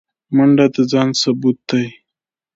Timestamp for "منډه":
0.35-0.65